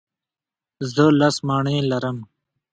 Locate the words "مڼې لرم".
1.47-2.17